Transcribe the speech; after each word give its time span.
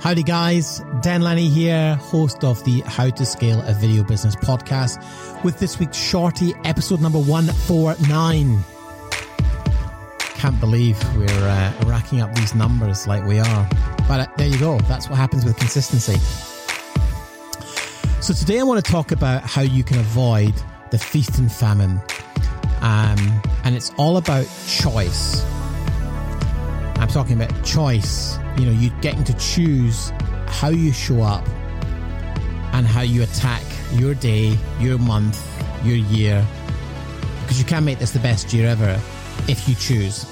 Howdy, 0.00 0.22
guys. 0.22 0.80
Dan 1.00 1.22
Lenny 1.22 1.48
here, 1.48 1.96
host 1.96 2.44
of 2.44 2.62
the 2.64 2.82
How 2.82 3.10
to 3.10 3.26
Scale 3.26 3.60
a 3.62 3.74
Video 3.74 4.04
Business 4.04 4.36
podcast, 4.36 5.02
with 5.42 5.58
this 5.58 5.80
week's 5.80 5.96
shorty 5.96 6.54
episode 6.64 7.00
number 7.00 7.18
149. 7.18 8.60
Can't 10.20 10.60
believe 10.60 10.96
we're 11.16 11.26
uh, 11.28 11.72
racking 11.84 12.20
up 12.20 12.32
these 12.36 12.54
numbers 12.54 13.08
like 13.08 13.24
we 13.24 13.40
are. 13.40 13.68
But 14.06 14.20
uh, 14.20 14.26
there 14.36 14.46
you 14.46 14.58
go. 14.60 14.78
That's 14.82 15.08
what 15.08 15.16
happens 15.16 15.44
with 15.44 15.56
consistency. 15.56 16.16
So, 18.20 18.32
today 18.32 18.60
I 18.60 18.62
want 18.62 18.84
to 18.84 18.88
talk 18.90 19.10
about 19.10 19.42
how 19.42 19.62
you 19.62 19.82
can 19.82 19.98
avoid 19.98 20.54
the 20.92 20.98
feast 20.98 21.40
and 21.40 21.50
famine. 21.50 22.00
Um, 22.82 23.42
and 23.64 23.74
it's 23.74 23.90
all 23.96 24.16
about 24.16 24.46
choice. 24.68 25.44
I'm 27.00 27.08
talking 27.08 27.40
about 27.40 27.64
choice 27.64 28.38
you 28.58 28.66
know, 28.66 28.72
you're 28.72 29.00
getting 29.00 29.22
to 29.24 29.34
choose 29.34 30.10
how 30.46 30.68
you 30.68 30.92
show 30.92 31.22
up 31.22 31.46
and 32.72 32.86
how 32.86 33.02
you 33.02 33.22
attack 33.22 33.62
your 33.92 34.14
day, 34.14 34.58
your 34.80 34.98
month, 34.98 35.40
your 35.84 35.96
year, 35.96 36.44
because 37.42 37.58
you 37.58 37.64
can 37.64 37.84
make 37.84 37.98
this 37.98 38.10
the 38.10 38.18
best 38.18 38.52
year 38.52 38.68
ever 38.68 39.00
if 39.46 39.68
you 39.68 39.74
choose. 39.76 40.26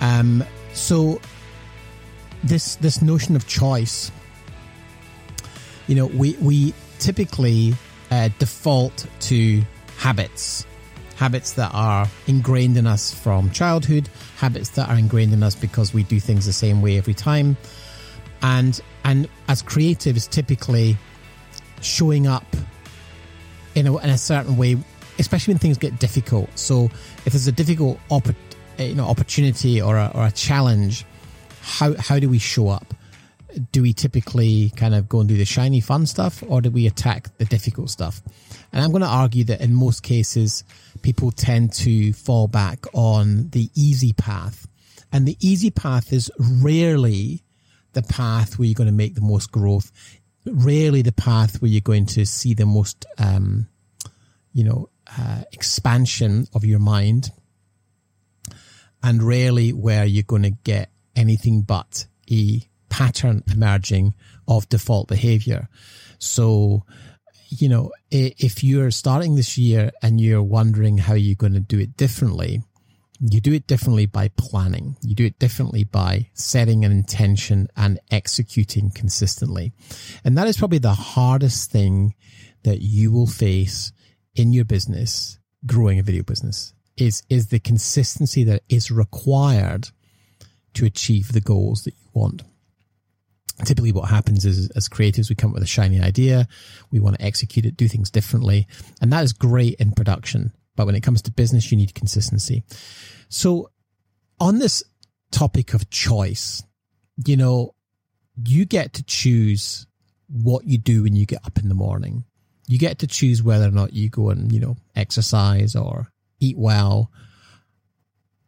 Um, 0.00 0.42
so 0.72 1.20
this 2.42 2.76
this 2.76 3.02
notion 3.02 3.36
of 3.36 3.46
choice, 3.46 4.10
you 5.86 5.94
know, 5.94 6.06
we 6.06 6.36
we 6.40 6.72
typically 6.98 7.74
uh, 8.10 8.30
default 8.38 9.06
to 9.20 9.62
habits 9.98 10.64
habits 11.18 11.54
that 11.54 11.72
are 11.74 12.06
ingrained 12.28 12.76
in 12.76 12.86
us 12.86 13.12
from 13.12 13.50
childhood, 13.50 14.08
habits 14.36 14.70
that 14.70 14.88
are 14.88 14.96
ingrained 14.96 15.32
in 15.32 15.42
us 15.42 15.56
because 15.56 15.92
we 15.92 16.04
do 16.04 16.20
things 16.20 16.46
the 16.46 16.52
same 16.52 16.80
way 16.80 16.96
every 16.96 17.14
time. 17.14 17.56
And 18.40 18.80
and 19.04 19.28
as 19.48 19.62
creatives, 19.62 20.30
typically 20.30 20.96
showing 21.80 22.28
up 22.28 22.46
in 23.74 23.88
a, 23.88 23.96
in 23.98 24.10
a 24.10 24.18
certain 24.18 24.56
way, 24.56 24.76
especially 25.18 25.54
when 25.54 25.58
things 25.58 25.76
get 25.76 25.98
difficult. 25.98 26.56
So 26.56 26.84
if 27.26 27.32
there's 27.32 27.48
a 27.48 27.52
difficult 27.52 27.98
opp- 28.12 28.28
you 28.78 28.94
know 28.94 29.04
opportunity 29.04 29.82
or 29.82 29.96
a, 29.96 30.12
or 30.14 30.26
a 30.26 30.30
challenge, 30.30 31.04
how 31.62 31.96
how 31.96 32.20
do 32.20 32.28
we 32.28 32.38
show 32.38 32.68
up? 32.68 32.94
Do 33.72 33.82
we 33.82 33.92
typically 33.92 34.70
kind 34.76 34.94
of 34.94 35.08
go 35.08 35.20
and 35.20 35.28
do 35.28 35.36
the 35.36 35.44
shiny 35.44 35.80
fun 35.80 36.06
stuff, 36.06 36.42
or 36.46 36.60
do 36.60 36.70
we 36.70 36.86
attack 36.86 37.36
the 37.38 37.44
difficult 37.44 37.90
stuff? 37.90 38.20
And 38.72 38.84
I'm 38.84 38.90
going 38.90 39.02
to 39.02 39.08
argue 39.08 39.44
that 39.44 39.60
in 39.60 39.74
most 39.74 40.02
cases, 40.02 40.64
people 41.02 41.30
tend 41.30 41.72
to 41.74 42.12
fall 42.12 42.46
back 42.48 42.84
on 42.92 43.48
the 43.50 43.70
easy 43.74 44.12
path. 44.12 44.68
And 45.10 45.26
the 45.26 45.38
easy 45.40 45.70
path 45.70 46.12
is 46.12 46.30
rarely 46.38 47.42
the 47.94 48.02
path 48.02 48.58
where 48.58 48.66
you're 48.66 48.74
going 48.74 48.86
to 48.86 48.92
make 48.92 49.14
the 49.14 49.22
most 49.22 49.50
growth, 49.50 49.90
rarely 50.44 51.00
the 51.00 51.12
path 51.12 51.62
where 51.62 51.70
you're 51.70 51.80
going 51.80 52.06
to 52.06 52.26
see 52.26 52.52
the 52.52 52.66
most, 52.66 53.06
um, 53.16 53.66
you 54.52 54.64
know, 54.64 54.90
uh, 55.18 55.42
expansion 55.52 56.46
of 56.52 56.66
your 56.66 56.78
mind, 56.78 57.30
and 59.02 59.22
rarely 59.22 59.72
where 59.72 60.04
you're 60.04 60.22
going 60.22 60.42
to 60.42 60.50
get 60.50 60.90
anything 61.16 61.62
but 61.62 62.06
a 62.30 62.62
pattern 62.88 63.42
emerging 63.50 64.14
of 64.46 64.68
default 64.68 65.08
behavior. 65.08 65.68
So, 66.18 66.84
you 67.48 67.68
know, 67.68 67.92
if 68.10 68.62
you're 68.62 68.90
starting 68.90 69.36
this 69.36 69.56
year 69.56 69.90
and 70.02 70.20
you're 70.20 70.42
wondering 70.42 70.98
how 70.98 71.14
you're 71.14 71.36
going 71.36 71.54
to 71.54 71.60
do 71.60 71.78
it 71.78 71.96
differently, 71.96 72.62
you 73.20 73.40
do 73.40 73.52
it 73.52 73.66
differently 73.66 74.06
by 74.06 74.28
planning. 74.36 74.96
You 75.02 75.14
do 75.14 75.24
it 75.24 75.38
differently 75.38 75.84
by 75.84 76.28
setting 76.34 76.84
an 76.84 76.92
intention 76.92 77.68
and 77.76 77.98
executing 78.10 78.90
consistently. 78.90 79.72
And 80.24 80.38
that 80.38 80.46
is 80.46 80.56
probably 80.56 80.78
the 80.78 80.94
hardest 80.94 81.70
thing 81.70 82.14
that 82.62 82.80
you 82.80 83.10
will 83.10 83.26
face 83.26 83.92
in 84.34 84.52
your 84.52 84.64
business, 84.64 85.38
growing 85.66 85.98
a 85.98 86.02
video 86.02 86.22
business 86.22 86.72
is, 86.96 87.22
is 87.28 87.48
the 87.48 87.58
consistency 87.58 88.44
that 88.44 88.62
is 88.68 88.90
required 88.90 89.88
to 90.74 90.84
achieve 90.84 91.32
the 91.32 91.40
goals 91.40 91.84
that 91.84 91.94
you 91.94 92.10
want 92.12 92.42
typically 93.64 93.92
what 93.92 94.08
happens 94.08 94.44
is 94.44 94.70
as 94.70 94.88
creatives 94.88 95.28
we 95.28 95.34
come 95.34 95.50
up 95.50 95.54
with 95.54 95.62
a 95.62 95.66
shiny 95.66 96.00
idea 96.00 96.46
we 96.90 97.00
want 97.00 97.18
to 97.18 97.24
execute 97.24 97.66
it 97.66 97.76
do 97.76 97.88
things 97.88 98.10
differently 98.10 98.66
and 99.00 99.12
that 99.12 99.24
is 99.24 99.32
great 99.32 99.74
in 99.74 99.92
production. 99.92 100.52
But 100.76 100.86
when 100.86 100.94
it 100.94 101.02
comes 101.02 101.22
to 101.22 101.30
business 101.32 101.70
you 101.70 101.76
need 101.76 101.94
consistency. 101.94 102.64
So 103.28 103.70
on 104.40 104.58
this 104.58 104.82
topic 105.30 105.74
of 105.74 105.90
choice 105.90 106.62
you 107.26 107.36
know 107.36 107.74
you 108.44 108.64
get 108.64 108.94
to 108.94 109.02
choose 109.02 109.86
what 110.28 110.64
you 110.64 110.78
do 110.78 111.02
when 111.02 111.16
you 111.16 111.26
get 111.26 111.44
up 111.44 111.58
in 111.58 111.68
the 111.68 111.74
morning. 111.74 112.24
You 112.66 112.78
get 112.78 112.98
to 113.00 113.06
choose 113.06 113.42
whether 113.42 113.66
or 113.66 113.72
not 113.72 113.94
you 113.94 114.08
go 114.10 114.30
and 114.30 114.52
you 114.52 114.60
know 114.60 114.76
exercise 114.94 115.74
or 115.74 116.12
eat 116.38 116.56
well. 116.56 117.10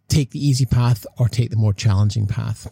Take 0.09 0.31
the 0.31 0.45
easy 0.45 0.67
path 0.67 1.07
or 1.19 1.29
take 1.29 1.51
the 1.51 1.57
more 1.57 1.73
challenging 1.73 2.27
path 2.27 2.69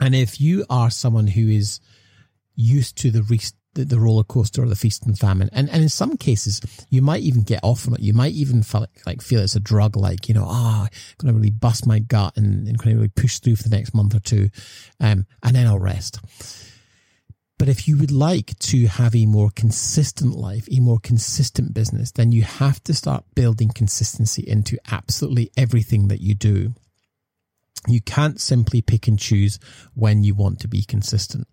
and 0.00 0.14
if 0.14 0.40
you 0.40 0.64
are 0.70 0.90
someone 0.90 1.26
who 1.26 1.48
is 1.48 1.80
used 2.56 2.96
to 2.98 3.10
the, 3.10 3.22
re- 3.22 3.40
the, 3.74 3.84
the 3.84 4.00
roller 4.00 4.24
coaster 4.24 4.62
or 4.62 4.68
the 4.68 4.76
feast 4.76 5.06
and 5.06 5.18
famine, 5.18 5.50
and, 5.52 5.68
and 5.70 5.82
in 5.82 5.88
some 5.88 6.16
cases, 6.16 6.60
you 6.88 7.02
might 7.02 7.22
even 7.22 7.42
get 7.42 7.60
off 7.62 7.80
from 7.80 7.94
it. 7.94 8.00
You 8.00 8.14
might 8.14 8.32
even 8.32 8.62
feel 8.62 8.82
like, 8.82 9.06
like 9.06 9.22
feel 9.22 9.40
it's 9.40 9.56
a 9.56 9.60
drug, 9.60 9.96
like, 9.96 10.28
you 10.28 10.34
know, 10.34 10.46
ah, 10.46 10.86
oh, 10.86 10.96
going 11.18 11.32
to 11.32 11.38
really 11.38 11.50
bust 11.50 11.86
my 11.86 11.98
gut 11.98 12.36
and, 12.36 12.66
and 12.66 12.78
kind 12.78 12.92
of 12.92 12.98
really 12.98 13.08
push 13.08 13.38
through 13.38 13.56
for 13.56 13.68
the 13.68 13.76
next 13.76 13.94
month 13.94 14.14
or 14.14 14.20
two. 14.20 14.48
Um, 14.98 15.26
and 15.42 15.54
then 15.54 15.66
I'll 15.66 15.78
rest. 15.78 16.18
But 17.58 17.68
if 17.68 17.86
you 17.86 17.98
would 17.98 18.10
like 18.10 18.58
to 18.60 18.86
have 18.86 19.14
a 19.14 19.26
more 19.26 19.50
consistent 19.54 20.34
life, 20.34 20.66
a 20.72 20.80
more 20.80 20.98
consistent 20.98 21.74
business, 21.74 22.10
then 22.10 22.32
you 22.32 22.42
have 22.42 22.82
to 22.84 22.94
start 22.94 23.26
building 23.34 23.68
consistency 23.68 24.42
into 24.46 24.78
absolutely 24.90 25.50
everything 25.58 26.08
that 26.08 26.22
you 26.22 26.34
do. 26.34 26.72
You 27.86 28.00
can't 28.00 28.40
simply 28.40 28.82
pick 28.82 29.08
and 29.08 29.18
choose 29.18 29.58
when 29.94 30.22
you 30.22 30.34
want 30.34 30.60
to 30.60 30.68
be 30.68 30.82
consistent. 30.82 31.48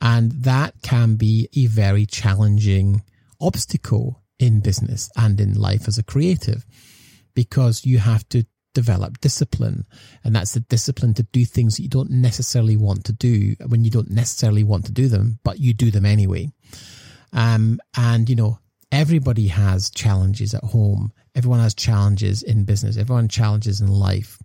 And 0.00 0.32
that 0.32 0.74
can 0.82 1.16
be 1.16 1.48
a 1.56 1.66
very 1.66 2.06
challenging 2.06 3.02
obstacle 3.40 4.22
in 4.38 4.60
business 4.60 5.10
and 5.16 5.40
in 5.40 5.54
life 5.54 5.86
as 5.86 5.98
a 5.98 6.02
creative 6.02 6.66
because 7.34 7.86
you 7.86 7.98
have 7.98 8.28
to 8.30 8.44
develop 8.74 9.20
discipline. 9.20 9.86
And 10.24 10.34
that's 10.34 10.54
the 10.54 10.60
discipline 10.60 11.14
to 11.14 11.22
do 11.22 11.44
things 11.44 11.76
that 11.76 11.82
you 11.82 11.88
don't 11.88 12.10
necessarily 12.10 12.76
want 12.76 13.04
to 13.04 13.12
do 13.12 13.54
when 13.66 13.84
you 13.84 13.90
don't 13.90 14.10
necessarily 14.10 14.64
want 14.64 14.86
to 14.86 14.92
do 14.92 15.08
them, 15.08 15.38
but 15.44 15.60
you 15.60 15.74
do 15.74 15.90
them 15.90 16.06
anyway. 16.06 16.50
Um, 17.32 17.80
and, 17.96 18.28
you 18.28 18.36
know, 18.36 18.58
everybody 18.92 19.48
has 19.48 19.90
challenges 19.90 20.54
at 20.54 20.62
home. 20.62 21.12
Everyone 21.34 21.60
has 21.60 21.74
challenges 21.74 22.42
in 22.42 22.64
business. 22.64 22.98
Everyone 22.98 23.26
challenges 23.26 23.80
in 23.80 23.88
life. 23.88 24.38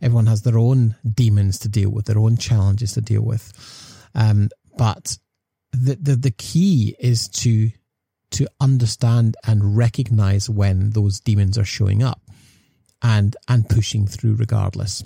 Everyone 0.00 0.26
has 0.26 0.42
their 0.42 0.58
own 0.58 0.96
demons 1.08 1.58
to 1.60 1.68
deal 1.68 1.90
with, 1.90 2.06
their 2.06 2.18
own 2.18 2.38
challenges 2.38 2.94
to 2.94 3.02
deal 3.02 3.22
with. 3.22 3.52
Um, 4.14 4.48
but 4.76 5.18
the, 5.72 5.96
the, 6.00 6.16
the 6.16 6.30
key 6.30 6.96
is 6.98 7.28
to, 7.28 7.70
to 8.30 8.48
understand 8.58 9.36
and 9.46 9.76
recognize 9.76 10.48
when 10.48 10.90
those 10.90 11.20
demons 11.20 11.58
are 11.58 11.64
showing 11.64 12.02
up 12.02 12.22
and, 13.02 13.36
and 13.48 13.68
pushing 13.68 14.06
through 14.06 14.36
regardless. 14.36 15.04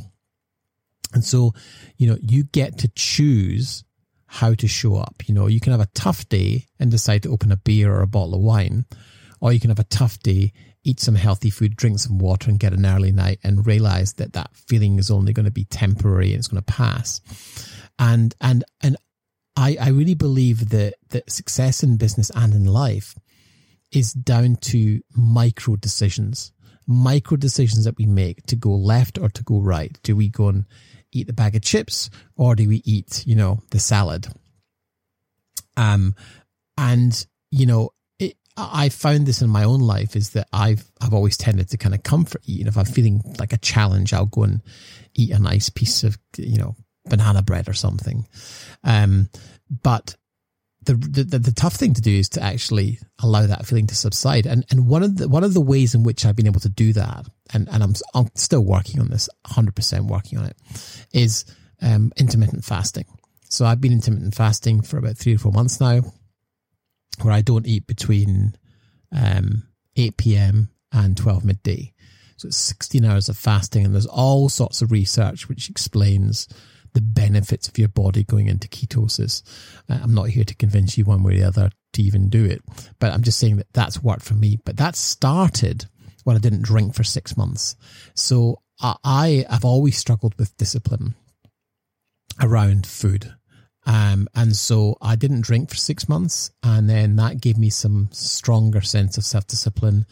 And 1.13 1.25
so, 1.25 1.53
you 1.97 2.09
know, 2.09 2.19
you 2.21 2.45
get 2.45 2.79
to 2.79 2.89
choose 2.95 3.85
how 4.35 4.53
to 4.53 4.67
show 4.67 4.97
up. 4.97 5.23
You 5.29 5.35
know, 5.35 5.47
you 5.47 5.61
can 5.61 5.71
have 5.71 5.81
a 5.81 5.95
tough 5.95 6.29
day 6.29 6.67
and 6.81 6.91
decide 6.91 7.23
to 7.23 7.31
open 7.31 7.53
a 7.53 7.57
beer 7.57 7.95
or 7.95 8.03
a 8.03 8.07
bottle 8.09 8.35
of 8.35 8.41
wine, 8.41 8.85
or 9.41 9.53
you 9.53 9.61
can 9.61 9.71
have 9.71 9.79
a 9.79 9.85
tough 9.85 10.19
day 10.19 10.53
eat 10.83 10.99
some 10.99 11.15
healthy 11.15 11.51
food, 11.51 11.77
drink 11.77 12.01
some 12.01 12.19
water, 12.19 12.51
and 12.51 12.59
get 12.59 12.73
an 12.73 12.85
early 12.85 13.13
night, 13.13 13.39
and 13.45 13.65
realize 13.65 14.15
that 14.15 14.33
that 14.33 14.51
feeling 14.55 14.99
is 14.99 15.09
only 15.09 15.33
going 15.33 15.45
to 15.45 15.53
be 15.53 15.65
temporary 15.65 16.31
and 16.31 16.41
it's 16.41 16.49
going 16.49 16.63
to 16.63 16.73
pass. 16.73 17.21
And 17.97 18.35
and 18.41 18.65
and 18.83 18.97
I 19.57 19.77
I 19.81 19.91
really 19.91 20.15
believe 20.15 20.71
that 20.71 20.95
that 21.11 21.31
success 21.31 21.85
in 21.85 21.97
business 21.97 22.33
and 22.35 22.53
in 22.53 22.65
life 22.65 23.15
is 23.93 24.13
down 24.13 24.57
to 24.57 25.01
micro 25.17 25.77
decisions, 25.77 26.53
micro 26.89 27.37
decisions 27.37 27.85
that 27.85 27.99
we 27.99 28.07
make 28.07 28.45
to 28.47 28.57
go 28.57 28.75
left 28.75 29.17
or 29.17 29.29
to 29.29 29.45
go 29.45 29.61
right. 29.61 29.97
Do 30.03 30.17
we 30.17 30.29
go 30.29 30.49
and 30.49 30.65
eat 31.15 31.27
the 31.27 31.33
bag 31.33 31.57
of 31.57 31.63
chips 31.63 32.11
or 32.37 32.55
do 32.55 32.69
we 32.69 32.83
eat, 32.85 33.25
you 33.27 33.35
know, 33.35 33.61
the 33.71 33.79
salad? 33.79 34.27
Um, 35.77 36.15
and 36.77 37.27
you 37.51 37.67
know, 37.67 37.91
it, 38.19 38.37
I 38.57 38.89
found 38.89 39.27
this 39.27 39.43
in 39.43 39.49
my 39.49 39.65
own 39.65 39.81
life 39.81 40.17
is 40.17 40.31
that 40.31 40.49
I've 40.53 40.91
I've 41.01 41.15
always 41.15 41.37
tended 41.37 41.71
to 41.71 41.79
kind 41.79 41.95
of 41.95 42.03
comfort 42.03 42.43
eat. 42.45 42.61
And 42.61 42.69
if 42.69 42.77
I'm 42.77 42.85
feeling 42.85 43.23
like 43.39 43.53
a 43.53 43.59
challenge, 43.59 44.13
I'll 44.13 44.27
go 44.27 44.43
and 44.43 44.63
eat 45.15 45.31
a 45.31 45.39
nice 45.39 45.71
piece 45.71 46.05
of 46.05 46.19
you 46.37 46.59
know 46.59 46.75
banana 47.07 47.43
bread 47.43 47.69
or 47.69 47.75
something. 47.75 48.27
Um, 48.83 49.29
but 49.83 50.17
the, 50.85 51.25
the 51.25 51.39
the 51.39 51.53
tough 51.53 51.75
thing 51.75 51.95
to 51.95 52.01
do 52.01 52.11
is 52.11 52.29
to 52.31 52.43
actually 52.43 52.99
allow 53.23 53.47
that 53.47 53.67
feeling 53.67 53.87
to 53.89 53.95
subside. 53.95 54.47
And 54.47 54.65
and 54.71 54.89
one 54.89 55.03
of 55.03 55.17
the 55.17 55.29
one 55.29 55.45
of 55.45 55.55
the 55.55 55.61
ways 55.61 55.95
in 55.95 56.03
which 56.03 56.25
I've 56.25 56.37
been 56.37 56.47
able 56.47 56.61
to 56.61 56.69
do 56.69 56.93
that, 56.93 57.27
and 57.53 57.69
and 57.69 57.83
I'm 57.83 57.95
I'm 58.15 58.29
still 58.35 58.65
working 58.65 59.01
on 59.01 59.09
this, 59.09 59.29
hundred 59.47 59.75
percent 59.75 60.07
working 60.07 60.39
on 60.39 60.47
it, 60.47 60.57
is 61.13 61.45
um, 61.83 62.13
intermittent 62.17 62.65
fasting. 62.65 63.07
So 63.49 63.65
I've 63.65 63.81
been 63.81 63.93
intermittent 63.93 64.35
fasting 64.35 64.83
for 64.83 64.99
about 64.99 65.17
three 65.17 65.35
or 65.35 65.39
four 65.39 65.53
months 65.53 65.81
now, 65.81 66.03
where 67.23 67.35
I 67.35 67.41
don't 67.41 67.67
eat 67.67 67.87
between 67.87 68.57
um, 69.13 69.65
eight 69.97 70.17
p.m. 70.17 70.71
and 70.93 71.17
twelve 71.17 71.45
midday. 71.45 71.93
So 72.37 72.49
it's 72.49 72.57
sixteen 72.57 73.05
hours 73.05 73.29
of 73.29 73.37
fasting, 73.37 73.85
and 73.85 73.95
there's 73.95 74.07
all 74.07 74.49
sorts 74.49 74.83
of 74.83 74.91
research 74.91 75.49
which 75.49 75.71
explains 75.71 76.49
the 76.95 77.03
benefits 77.03 77.69
of 77.69 77.79
your 77.79 77.89
body 77.89 78.25
going 78.25 78.49
into 78.49 78.69
ketosis. 78.69 79.43
Uh, 79.89 79.99
I'm 80.03 80.15
not 80.15 80.29
here 80.29 80.45
to 80.45 80.55
convince 80.55 80.97
you 80.97 81.05
one 81.05 81.23
way 81.23 81.35
or 81.35 81.39
the 81.39 81.49
other 81.49 81.71
to 81.93 82.03
even 82.03 82.29
do 82.29 82.45
it, 82.45 82.63
but 82.99 83.13
I'm 83.13 83.23
just 83.23 83.39
saying 83.39 83.57
that 83.57 83.73
that's 83.73 84.03
worked 84.03 84.23
for 84.23 84.35
me. 84.35 84.59
But 84.65 84.79
that 84.79 84.97
started 84.97 85.87
when 86.25 86.37
I 86.37 86.41
didn't 86.41 86.63
drink 86.63 86.95
for 86.95 87.05
six 87.05 87.37
months. 87.37 87.77
So 88.15 88.63
I, 88.81 89.45
I've 89.49 89.65
always 89.65 89.97
struggled 89.97 90.35
with 90.39 90.57
discipline 90.57 91.15
around 92.43 92.87
food. 92.87 93.33
Um, 93.87 94.29
and 94.35 94.57
so 94.57 94.97
I 95.03 95.15
didn't 95.15 95.43
drink 95.43 95.69
for 95.69 95.77
six 95.77 96.09
months 96.09 96.51
and 96.63 96.89
then 96.89 97.17
that 97.17 97.41
gave 97.41 97.59
me 97.59 97.69
some 97.69 98.09
stronger 98.13 98.81
sense 98.81 99.19
of 99.19 99.25
self 99.25 99.47
discipline 99.47 100.07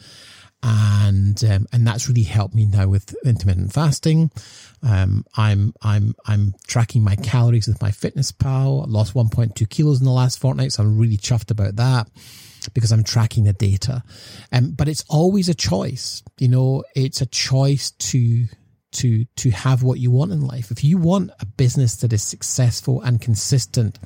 and 0.63 1.43
um, 1.43 1.67
and 1.73 1.85
that's 1.85 2.07
really 2.07 2.23
helped 2.23 2.55
me 2.55 2.65
now 2.65 2.87
with 2.87 3.13
intermittent 3.25 3.73
fasting. 3.73 4.31
Um, 4.81 5.25
I'm 5.35 5.73
I'm 5.81 6.15
I'm 6.25 6.55
tracking 6.67 7.03
my 7.03 7.17
calories 7.17 7.67
with 7.67 7.79
MyFitnessPal. 7.79 8.83
I 8.83 8.89
lost 8.89 9.13
1.2 9.13 9.69
kilos 9.69 9.99
in 9.99 10.05
the 10.05 10.11
last 10.11 10.39
fortnight, 10.39 10.71
so 10.71 10.83
I'm 10.83 10.97
really 10.97 11.17
chuffed 11.17 11.51
about 11.51 11.75
that 11.75 12.09
because 12.73 12.93
I'm 12.93 13.03
tracking 13.03 13.43
the 13.43 13.51
data. 13.51 14.03
Um, 14.53 14.71
but 14.71 14.87
it's 14.87 15.03
always 15.09 15.49
a 15.49 15.53
choice. 15.53 16.23
You 16.39 16.47
know, 16.47 16.85
it's 16.95 17.19
a 17.19 17.25
choice 17.25 17.91
to 17.91 18.45
to 18.93 19.25
to 19.25 19.49
have 19.51 19.83
what 19.83 19.99
you 19.99 20.11
want 20.11 20.31
in 20.31 20.47
life. 20.47 20.71
If 20.71 20.81
you 20.81 20.97
want 20.97 21.31
a 21.41 21.45
business 21.45 21.97
that 21.97 22.13
is 22.13 22.23
successful 22.23 23.01
and 23.01 23.19
consistent, 23.19 23.99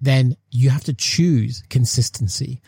then 0.00 0.36
you 0.50 0.70
have 0.70 0.84
to 0.84 0.94
choose 0.94 1.62
consistency. 1.70 2.60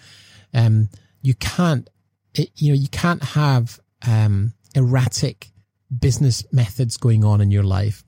Um, 0.54 0.88
you 1.20 1.34
can't 1.34 1.90
it, 2.38 2.50
you 2.54 2.72
know, 2.72 2.78
you 2.78 2.88
can't 2.88 3.22
have 3.22 3.80
um, 4.06 4.54
erratic 4.74 5.50
business 5.96 6.44
methods 6.52 6.96
going 6.96 7.24
on 7.24 7.40
in 7.40 7.50
your 7.50 7.62
life 7.62 8.04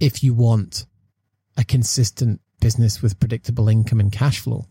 if 0.00 0.22
you 0.22 0.34
want 0.34 0.86
a 1.56 1.64
consistent 1.64 2.40
business 2.60 3.02
with 3.02 3.18
predictable 3.18 3.68
income 3.68 4.00
and 4.00 4.12
cash 4.12 4.40
flow. 4.40 4.66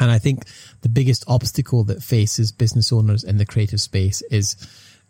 And 0.00 0.10
I 0.10 0.18
think 0.18 0.44
the 0.82 0.88
biggest 0.88 1.24
obstacle 1.26 1.84
that 1.84 2.02
faces 2.02 2.52
business 2.52 2.92
owners 2.92 3.24
in 3.24 3.36
the 3.36 3.46
creative 3.46 3.80
space 3.80 4.22
is 4.30 4.56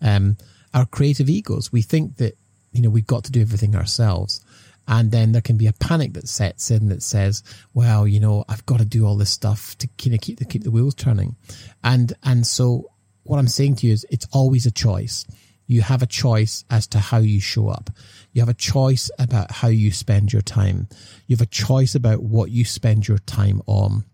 um, 0.00 0.36
our 0.72 0.86
creative 0.86 1.28
egos. 1.28 1.70
We 1.70 1.82
think 1.82 2.16
that, 2.16 2.34
you 2.72 2.82
know, 2.82 2.90
we've 2.90 3.06
got 3.06 3.24
to 3.24 3.32
do 3.32 3.40
everything 3.40 3.76
ourselves. 3.76 4.40
And 4.88 5.12
then 5.12 5.32
there 5.32 5.42
can 5.42 5.58
be 5.58 5.66
a 5.66 5.74
panic 5.74 6.14
that 6.14 6.28
sets 6.28 6.70
in 6.70 6.88
that 6.88 7.02
says, 7.02 7.42
well, 7.74 8.08
you 8.08 8.20
know, 8.20 8.44
I've 8.48 8.64
got 8.64 8.78
to 8.78 8.86
do 8.86 9.06
all 9.06 9.16
this 9.16 9.30
stuff 9.30 9.76
to 9.78 9.88
kind 9.98 10.14
of 10.14 10.22
keep 10.22 10.38
the, 10.38 10.46
keep 10.46 10.64
the 10.64 10.70
wheels 10.70 10.94
turning. 10.94 11.36
And, 11.84 12.14
and 12.24 12.46
so 12.46 12.90
what 13.24 13.38
I'm 13.38 13.48
saying 13.48 13.76
to 13.76 13.86
you 13.86 13.92
is 13.92 14.06
it's 14.10 14.26
always 14.32 14.64
a 14.64 14.70
choice. 14.70 15.26
You 15.66 15.82
have 15.82 16.02
a 16.02 16.06
choice 16.06 16.64
as 16.70 16.86
to 16.88 16.98
how 16.98 17.18
you 17.18 17.38
show 17.38 17.68
up. 17.68 17.90
You 18.32 18.40
have 18.40 18.48
a 18.48 18.54
choice 18.54 19.10
about 19.18 19.52
how 19.52 19.68
you 19.68 19.92
spend 19.92 20.32
your 20.32 20.40
time. 20.40 20.88
You 21.26 21.36
have 21.36 21.46
a 21.46 21.50
choice 21.50 21.94
about 21.94 22.22
what 22.22 22.50
you 22.50 22.64
spend 22.64 23.06
your 23.06 23.18
time 23.18 23.60
on. 23.66 24.06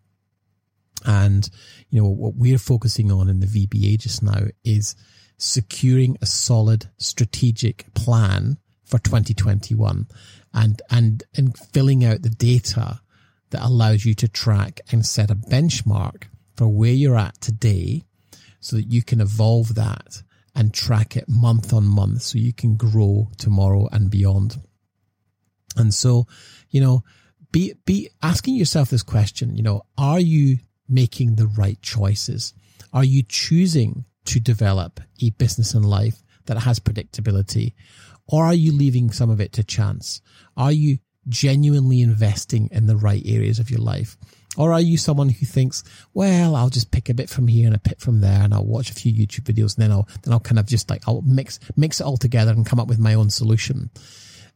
And, 1.04 1.48
you 1.88 2.02
know, 2.02 2.08
what 2.08 2.34
we're 2.34 2.58
focusing 2.58 3.12
on 3.12 3.28
in 3.28 3.38
the 3.38 3.46
VBA 3.46 4.00
just 4.00 4.24
now 4.24 4.46
is 4.64 4.96
securing 5.36 6.16
a 6.20 6.26
solid 6.26 6.90
strategic 6.98 7.94
plan 7.94 8.58
for 8.84 8.98
2021 8.98 10.06
and, 10.52 10.82
and, 10.90 11.22
and 11.36 11.56
filling 11.58 12.04
out 12.04 12.22
the 12.22 12.30
data 12.30 13.00
that 13.50 13.62
allows 13.62 14.04
you 14.04 14.14
to 14.14 14.28
track 14.28 14.80
and 14.90 15.06
set 15.06 15.30
a 15.30 15.34
benchmark 15.34 16.24
for 16.56 16.68
where 16.68 16.92
you're 16.92 17.18
at 17.18 17.40
today 17.40 18.04
so 18.60 18.76
that 18.76 18.90
you 18.90 19.02
can 19.02 19.20
evolve 19.20 19.74
that 19.74 20.22
and 20.54 20.72
track 20.72 21.16
it 21.16 21.28
month 21.28 21.72
on 21.72 21.84
month 21.84 22.22
so 22.22 22.38
you 22.38 22.52
can 22.52 22.76
grow 22.76 23.28
tomorrow 23.36 23.88
and 23.92 24.10
beyond. 24.10 24.60
And 25.76 25.92
so, 25.92 26.26
you 26.70 26.80
know, 26.80 27.02
be, 27.52 27.74
be 27.84 28.10
asking 28.22 28.56
yourself 28.56 28.90
this 28.90 29.02
question, 29.02 29.56
you 29.56 29.62
know, 29.62 29.82
are 29.98 30.20
you 30.20 30.58
making 30.88 31.36
the 31.36 31.46
right 31.46 31.80
choices? 31.82 32.54
Are 32.92 33.04
you 33.04 33.22
choosing 33.22 34.04
to 34.26 34.40
develop 34.40 35.00
a 35.22 35.30
business 35.30 35.74
in 35.74 35.82
life 35.82 36.22
that 36.46 36.58
has 36.58 36.80
predictability? 36.80 37.74
Or 38.26 38.44
are 38.44 38.54
you 38.54 38.72
leaving 38.72 39.10
some 39.10 39.30
of 39.30 39.40
it 39.40 39.52
to 39.54 39.64
chance? 39.64 40.20
Are 40.56 40.72
you 40.72 40.98
genuinely 41.28 42.00
investing 42.00 42.68
in 42.72 42.86
the 42.86 42.96
right 42.96 43.22
areas 43.24 43.58
of 43.58 43.70
your 43.70 43.80
life? 43.80 44.16
Or 44.56 44.72
are 44.72 44.80
you 44.80 44.96
someone 44.96 45.28
who 45.28 45.46
thinks, 45.46 45.82
well, 46.12 46.54
I'll 46.54 46.70
just 46.70 46.90
pick 46.90 47.08
a 47.08 47.14
bit 47.14 47.28
from 47.28 47.48
here 47.48 47.66
and 47.66 47.74
a 47.74 47.80
bit 47.80 48.00
from 48.00 48.20
there 48.20 48.40
and 48.40 48.54
I'll 48.54 48.64
watch 48.64 48.90
a 48.90 48.94
few 48.94 49.12
YouTube 49.12 49.42
videos 49.42 49.76
and 49.76 49.82
then 49.82 49.92
I'll, 49.92 50.08
then 50.22 50.32
I'll 50.32 50.40
kind 50.40 50.58
of 50.58 50.66
just 50.66 50.88
like, 50.88 51.02
I'll 51.08 51.22
mix, 51.22 51.58
mix 51.76 52.00
it 52.00 52.04
all 52.04 52.16
together 52.16 52.52
and 52.52 52.64
come 52.64 52.78
up 52.78 52.86
with 52.86 53.00
my 53.00 53.14
own 53.14 53.30
solution. 53.30 53.90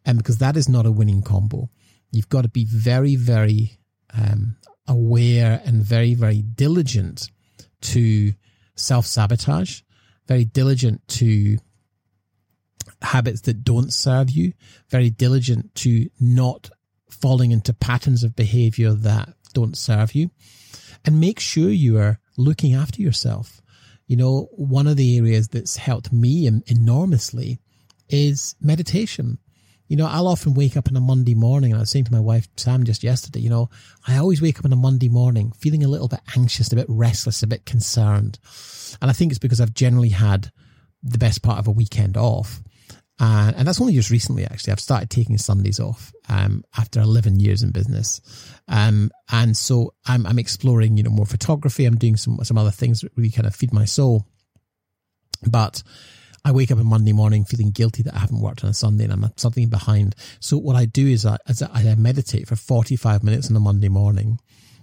And 0.04 0.18
because 0.18 0.38
that 0.38 0.56
is 0.56 0.68
not 0.68 0.86
a 0.86 0.92
winning 0.92 1.22
combo. 1.22 1.68
You've 2.12 2.28
got 2.28 2.42
to 2.42 2.48
be 2.48 2.64
very, 2.64 3.16
very, 3.16 3.78
um, 4.14 4.56
aware 4.86 5.60
and 5.64 5.82
very, 5.82 6.14
very 6.14 6.42
diligent 6.42 7.30
to 7.80 8.32
self 8.74 9.06
sabotage, 9.06 9.82
very 10.26 10.44
diligent 10.44 11.06
to 11.08 11.58
habits 13.02 13.42
that 13.42 13.64
don't 13.64 13.92
serve 13.92 14.30
you, 14.30 14.52
very 14.88 15.10
diligent 15.10 15.74
to 15.76 16.08
not 16.20 16.70
falling 17.10 17.50
into 17.52 17.72
patterns 17.72 18.24
of 18.24 18.36
behavior 18.36 18.92
that 18.92 19.28
don't 19.54 19.76
serve 19.76 20.14
you, 20.14 20.30
and 21.04 21.20
make 21.20 21.40
sure 21.40 21.70
you 21.70 21.98
are 21.98 22.18
looking 22.36 22.74
after 22.74 23.00
yourself. 23.00 23.60
You 24.06 24.16
know, 24.16 24.48
one 24.52 24.86
of 24.86 24.96
the 24.96 25.18
areas 25.18 25.48
that's 25.48 25.76
helped 25.76 26.12
me 26.12 26.46
enormously 26.66 27.60
is 28.08 28.54
meditation. 28.60 29.38
You 29.86 29.96
know, 29.96 30.06
I'll 30.06 30.28
often 30.28 30.54
wake 30.54 30.76
up 30.76 30.88
on 30.88 30.96
a 30.96 31.00
Monday 31.00 31.34
morning, 31.34 31.72
and 31.72 31.78
I 31.78 31.82
was 31.82 31.90
saying 31.90 32.04
to 32.06 32.12
my 32.12 32.20
wife, 32.20 32.46
Sam, 32.56 32.84
just 32.84 33.02
yesterday, 33.02 33.40
you 33.40 33.48
know, 33.48 33.70
I 34.06 34.18
always 34.18 34.42
wake 34.42 34.58
up 34.58 34.64
on 34.64 34.72
a 34.72 34.76
Monday 34.76 35.08
morning 35.08 35.52
feeling 35.52 35.82
a 35.82 35.88
little 35.88 36.08
bit 36.08 36.20
anxious, 36.36 36.72
a 36.72 36.76
bit 36.76 36.86
restless, 36.88 37.42
a 37.42 37.46
bit 37.46 37.64
concerned. 37.64 38.38
And 39.00 39.10
I 39.10 39.14
think 39.14 39.32
it's 39.32 39.38
because 39.38 39.60
I've 39.60 39.74
generally 39.74 40.10
had 40.10 40.52
the 41.02 41.18
best 41.18 41.42
part 41.42 41.58
of 41.58 41.68
a 41.68 41.72
weekend 41.72 42.16
off. 42.16 42.62
Uh, 43.20 43.52
and 43.56 43.66
that's 43.66 43.80
only 43.80 43.94
just 43.94 44.10
recently, 44.10 44.44
actually. 44.44 44.72
I've 44.72 44.80
started 44.80 45.10
taking 45.10 45.38
Sundays 45.38 45.80
off 45.80 46.12
um, 46.28 46.62
after 46.76 47.00
11 47.00 47.40
years 47.40 47.62
in 47.62 47.72
business. 47.72 48.20
Um, 48.68 49.10
and 49.30 49.56
so 49.56 49.94
I'm, 50.06 50.24
I'm 50.26 50.38
exploring, 50.38 50.96
you 50.96 51.02
know, 51.02 51.10
more 51.10 51.26
photography. 51.26 51.84
I'm 51.84 51.96
doing 51.96 52.16
some, 52.16 52.38
some 52.44 52.58
other 52.58 52.70
things 52.70 53.00
that 53.00 53.12
really 53.16 53.30
kind 53.30 53.46
of 53.46 53.56
feed 53.56 53.72
my 53.72 53.84
soul. 53.84 54.24
But 55.48 55.82
I 56.44 56.52
wake 56.52 56.70
up 56.70 56.78
on 56.78 56.86
Monday 56.86 57.12
morning 57.12 57.44
feeling 57.44 57.70
guilty 57.70 58.02
that 58.04 58.14
I 58.14 58.18
haven't 58.18 58.40
worked 58.40 58.62
on 58.64 58.70
a 58.70 58.74
Sunday 58.74 59.04
and 59.04 59.12
I'm 59.12 59.32
something 59.36 59.68
behind. 59.68 60.14
So 60.40 60.56
what 60.56 60.76
I 60.76 60.84
do 60.84 61.06
is 61.06 61.26
I, 61.26 61.38
is 61.48 61.62
I 61.62 61.94
meditate 61.96 62.46
for 62.46 62.56
45 62.56 63.24
minutes 63.24 63.50
on 63.50 63.56
a 63.56 63.60
Monday 63.60 63.88
morning. 63.88 64.38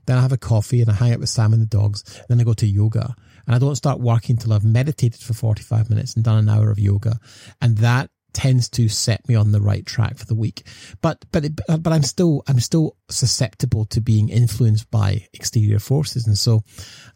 Then 0.06 0.18
I 0.18 0.22
have 0.22 0.32
a 0.32 0.38
coffee 0.38 0.82
and 0.82 0.90
I 0.90 0.94
hang 0.94 1.14
out 1.14 1.20
with 1.20 1.30
Sam 1.30 1.54
and 1.54 1.62
the 1.62 1.66
dogs. 1.66 2.04
and 2.18 2.26
Then 2.30 2.42
I 2.42 2.44
go 2.44 2.54
to 2.54 2.68
yoga 2.68 3.16
and 3.48 3.56
I 3.56 3.60
don't 3.60 3.76
start 3.76 4.00
working 4.00 4.38
till 4.38 4.54
I've 4.54 4.66
meditated 4.66 5.22
for 5.22 5.34
45 5.34 5.90
minutes 5.90 6.16
and 6.16 6.24
done 6.24 6.38
an 6.38 6.50
hour 6.50 6.70
of 6.70 6.80
yoga. 6.80 7.20
And 7.62 7.78
that 7.80 8.10
tends 8.36 8.70
to 8.70 8.88
set 8.90 9.28
me 9.28 9.34
on 9.34 9.52
the 9.52 9.62
right 9.62 9.86
track 9.86 10.18
for 10.18 10.26
the 10.26 10.36
week. 10.36 10.68
But 11.02 11.26
but 11.32 11.46
it, 11.46 11.56
but 11.56 11.92
I'm 11.92 12.04
still 12.04 12.44
I'm 12.48 12.60
still 12.60 12.98
susceptible 13.10 13.86
to 13.86 14.02
being 14.02 14.30
influenced 14.30 14.92
by 14.92 15.26
exterior 15.34 15.80
forces, 15.80 16.28
and 16.28 16.38
so 16.38 16.62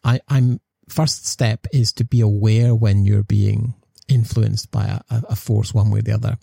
I, 0.03 0.21
I'm 0.27 0.59
first 0.87 1.27
step 1.27 1.67
is 1.71 1.93
to 1.93 2.05
be 2.05 2.21
aware 2.21 2.73
when 2.73 3.05
you're 3.05 3.23
being 3.23 3.75
influenced 4.07 4.71
by 4.71 4.85
a, 4.85 5.01
a 5.29 5.35
force 5.35 5.73
one 5.73 5.91
way 5.91 5.99
or 5.99 6.03
the 6.03 6.13
other. 6.13 6.37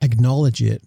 Acknowledge 0.00 0.62
it. 0.62 0.82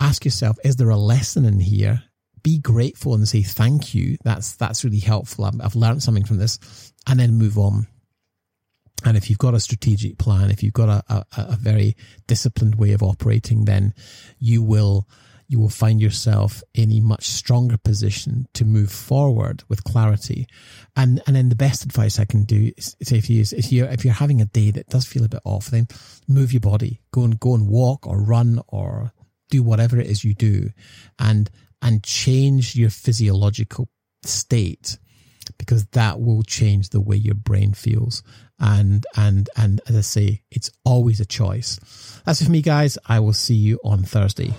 Ask 0.00 0.24
yourself, 0.24 0.56
is 0.64 0.76
there 0.76 0.90
a 0.90 0.96
lesson 0.96 1.44
in 1.44 1.60
here? 1.60 2.02
Be 2.42 2.58
grateful 2.58 3.14
and 3.14 3.28
say 3.28 3.42
thank 3.42 3.94
you. 3.94 4.16
That's 4.24 4.56
that's 4.56 4.82
really 4.82 4.98
helpful. 4.98 5.44
I've, 5.44 5.60
I've 5.60 5.76
learned 5.76 6.02
something 6.02 6.24
from 6.24 6.38
this, 6.38 6.58
and 7.06 7.20
then 7.20 7.34
move 7.34 7.58
on. 7.58 7.86
And 9.04 9.16
if 9.16 9.28
you've 9.28 9.38
got 9.38 9.54
a 9.54 9.60
strategic 9.60 10.18
plan, 10.18 10.50
if 10.50 10.62
you've 10.62 10.72
got 10.72 10.88
a, 10.88 11.02
a, 11.12 11.24
a, 11.36 11.56
very 11.56 11.96
disciplined 12.26 12.76
way 12.76 12.92
of 12.92 13.02
operating, 13.02 13.64
then 13.64 13.94
you 14.38 14.62
will 14.62 15.08
you 15.48 15.58
will 15.58 15.68
find 15.68 16.00
yourself 16.00 16.62
in 16.72 16.90
a 16.92 17.00
much 17.00 17.26
stronger 17.26 17.76
position 17.76 18.46
to 18.54 18.64
move 18.64 18.90
forward 18.90 19.62
with 19.68 19.84
clarity. 19.84 20.46
And 20.96 21.20
and 21.26 21.36
then 21.36 21.48
the 21.48 21.56
best 21.56 21.84
advice 21.84 22.18
I 22.18 22.24
can 22.24 22.44
do 22.44 22.72
is 22.76 22.96
say 23.02 23.18
if 23.18 23.28
you 23.28 23.42
if 23.42 23.70
you 23.72 23.84
if 23.84 24.04
you're 24.04 24.14
having 24.14 24.40
a 24.40 24.46
day 24.46 24.70
that 24.70 24.88
does 24.88 25.04
feel 25.04 25.24
a 25.24 25.28
bit 25.28 25.42
off, 25.44 25.66
then 25.66 25.88
move 26.28 26.52
your 26.52 26.60
body, 26.60 27.00
go 27.10 27.24
and 27.24 27.38
go 27.38 27.54
and 27.54 27.68
walk 27.68 28.06
or 28.06 28.22
run 28.22 28.60
or 28.68 29.12
do 29.50 29.62
whatever 29.62 30.00
it 30.00 30.06
is 30.06 30.24
you 30.24 30.34
do, 30.34 30.70
and 31.18 31.50
and 31.82 32.02
change 32.02 32.76
your 32.76 32.90
physiological 32.90 33.88
state 34.24 34.98
because 35.58 35.84
that 35.86 36.20
will 36.20 36.42
change 36.42 36.88
the 36.88 37.00
way 37.00 37.16
your 37.16 37.34
brain 37.34 37.74
feels. 37.74 38.22
And, 38.62 39.04
and, 39.16 39.50
and 39.56 39.80
as 39.88 39.96
I 39.96 40.00
say, 40.00 40.42
it's 40.50 40.70
always 40.84 41.20
a 41.20 41.26
choice. 41.26 42.20
That's 42.24 42.40
it 42.40 42.46
for 42.46 42.50
me, 42.50 42.62
guys. 42.62 42.96
I 43.06 43.18
will 43.18 43.32
see 43.32 43.54
you 43.54 43.80
on 43.84 44.04
Thursday. 44.04 44.54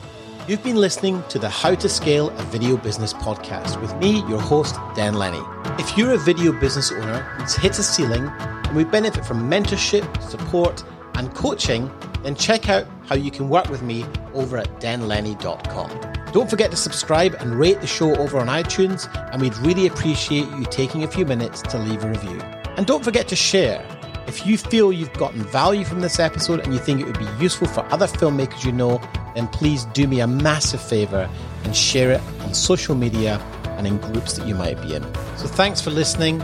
You've 0.46 0.64
been 0.64 0.76
listening 0.76 1.24
to 1.30 1.40
the 1.40 1.50
How 1.50 1.74
to 1.74 1.88
Scale 1.88 2.30
a 2.30 2.44
Video 2.44 2.76
Business 2.76 3.14
podcast 3.14 3.80
with 3.80 3.96
me, 3.96 4.18
your 4.28 4.42
host, 4.42 4.76
Dan 4.94 5.14
Lenny. 5.14 5.42
If 5.80 5.98
you're 5.98 6.12
a 6.12 6.18
video 6.18 6.52
business 6.52 6.92
owner 6.92 7.20
who's 7.20 7.56
hit 7.56 7.80
a 7.80 7.84
ceiling 7.84 8.28
and 8.28 8.76
we 8.76 8.84
benefit 8.84 9.26
from 9.26 9.50
mentorship, 9.50 10.22
support, 10.22 10.84
and 11.16 11.34
coaching, 11.34 11.90
then 12.24 12.36
check 12.36 12.68
out 12.68 12.86
how 13.06 13.16
you 13.16 13.32
can 13.32 13.48
work 13.48 13.70
with 13.70 13.82
me 13.82 14.04
over 14.34 14.58
at 14.58 14.82
danlenny.com. 14.82 16.14
Don't 16.34 16.50
forget 16.50 16.72
to 16.72 16.78
subscribe 16.78 17.36
and 17.36 17.58
rate 17.58 17.80
the 17.80 17.88
show 17.88 18.14
over 18.16 18.38
on 18.40 18.48
iTunes, 18.48 19.08
and 19.32 19.42
we'd 19.42 19.56
really 19.60 19.88
appreciate 19.88 20.50
you 20.58 20.66
taking 20.66 21.04
a 21.04 21.08
few 21.08 21.26
minutes 21.26 21.62
to 21.62 21.78
leave 21.78 22.04
a 22.04 22.10
review. 22.10 22.42
And 22.76 22.88
don't 22.88 23.04
forget 23.04 23.28
to 23.30 23.36
share. 23.36 23.86
If 24.28 24.46
you 24.48 24.58
feel 24.58 24.92
you've 24.92 25.14
gotten 25.14 25.44
value 25.44 25.84
from 25.84 26.02
this 26.02 26.20
episode 26.20 26.62
and 26.62 26.74
you 26.74 26.80
think 26.80 27.02
it 27.02 27.06
would 27.06 27.20
be 27.20 27.28
useful 27.40 27.68
for 27.68 27.82
other 27.92 28.08
filmmakers 28.08 28.64
you 28.64 28.72
know, 28.72 29.02
then 29.36 29.48
please 29.50 29.86
do 29.86 30.08
me 30.08 30.22
a 30.22 30.28
massive 30.28 30.82
favor 30.82 31.30
and 31.64 31.76
share 31.76 32.12
it 32.12 32.22
on 32.42 32.54
social 32.54 32.96
media 32.96 33.40
and 33.78 33.88
in 33.88 33.98
groups 33.98 34.34
that 34.34 34.48
you 34.48 34.56
might 34.56 34.82
be 34.82 34.96
in. 34.96 35.04
So 35.38 35.48
thanks 35.48 35.82
for 35.82 35.92
listening. 35.92 36.42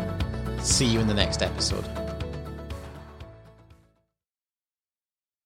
See 0.62 0.86
you 0.86 1.00
in 1.00 1.07
the 1.07 1.13
next 1.13 1.41
episode. 1.41 1.99